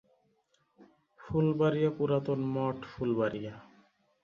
ফুলবাড়িয়া 1.19 1.91
পুরাতন 1.97 2.39
মঠ, 2.53 2.77
ফুলবাড়িয়া। 2.91 3.53